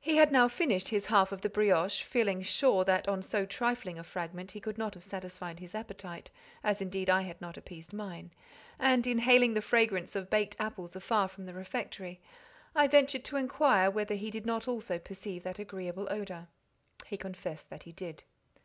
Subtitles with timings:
[0.00, 4.00] He had now finished his half of the brioche feeling sure that on so trifling
[4.00, 6.32] a fragment he could not have satisfied his appetite,
[6.64, 8.32] as indeed I had not appeased mine,
[8.80, 12.20] and inhaling the fragrance of baked apples afar from the refectory,
[12.74, 16.48] I ventured to inquire whether he did not also perceive that agreeable odour.
[17.06, 18.24] He confessed that he did.